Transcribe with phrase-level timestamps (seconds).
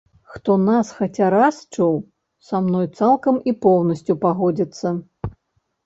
[0.33, 1.93] Хто нас хаця раз чуў,
[2.49, 4.99] са мной цалкам і поўнасцю пагодзіцца.